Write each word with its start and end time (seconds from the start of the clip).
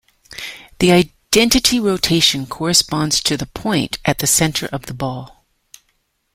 The 0.79 0.91
identity 0.91 1.79
rotation 1.79 2.47
corresponds 2.47 3.21
to 3.21 3.37
the 3.37 3.45
point 3.45 3.99
at 4.03 4.17
the 4.17 4.25
center 4.25 4.65
of 4.65 4.87
the 4.87 4.95
ball. 4.95 5.45